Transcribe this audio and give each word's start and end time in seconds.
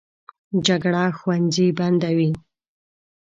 جګړه 0.65 1.03
ښوونځي 1.17 1.67
بندوي 1.77 2.31